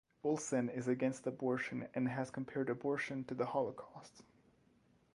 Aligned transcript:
Olsen 0.23 0.67
is 0.67 0.87
against 0.87 1.27
abortion 1.27 1.87
and 1.93 2.09
has 2.09 2.31
compared 2.31 2.71
abortion 2.71 3.23
to 3.25 3.35
the 3.35 3.45
Holocaust. 3.45 4.23